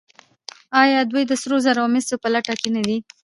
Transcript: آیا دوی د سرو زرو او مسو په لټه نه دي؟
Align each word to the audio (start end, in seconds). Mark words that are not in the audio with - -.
آیا 0.81 0.99
دوی 1.11 1.23
د 1.27 1.33
سرو 1.41 1.57
زرو 1.65 1.81
او 1.83 1.91
مسو 1.93 2.15
په 2.23 2.27
لټه 2.33 2.69
نه 2.75 2.81
دي؟ 2.87 2.97